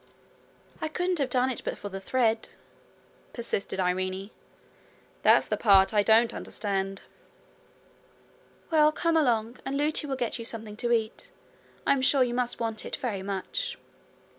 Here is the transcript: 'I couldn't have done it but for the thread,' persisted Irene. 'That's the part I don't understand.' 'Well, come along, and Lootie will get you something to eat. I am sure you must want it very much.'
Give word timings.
'I 0.81 0.87
couldn't 0.87 1.19
have 1.19 1.29
done 1.29 1.51
it 1.51 1.61
but 1.63 1.77
for 1.77 1.89
the 1.89 1.99
thread,' 2.01 2.49
persisted 3.33 3.79
Irene. 3.79 4.31
'That's 5.21 5.47
the 5.47 5.57
part 5.57 5.93
I 5.93 6.01
don't 6.01 6.33
understand.' 6.33 7.03
'Well, 8.71 8.91
come 8.91 9.15
along, 9.15 9.59
and 9.63 9.77
Lootie 9.77 10.07
will 10.07 10.15
get 10.15 10.39
you 10.39 10.43
something 10.43 10.75
to 10.77 10.91
eat. 10.91 11.29
I 11.85 11.91
am 11.91 12.01
sure 12.01 12.23
you 12.23 12.33
must 12.33 12.59
want 12.59 12.83
it 12.83 12.95
very 12.95 13.21
much.' 13.21 13.77